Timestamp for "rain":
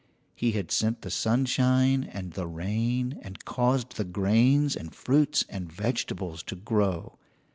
2.47-3.19